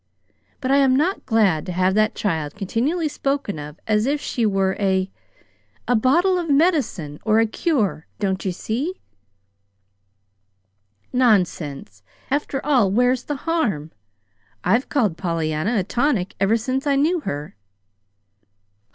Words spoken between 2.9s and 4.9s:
spoken of as if she were